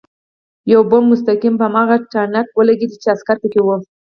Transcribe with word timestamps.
یو 0.71 0.81
بم 0.89 1.03
مستقیم 1.11 1.53
په 1.57 1.65
هماغه 1.69 1.95
ټانک 2.11 2.47
ولګېد 2.53 2.91
چې 3.01 3.07
عسکر 3.13 3.35
پکې 3.41 3.61
و 3.63 3.67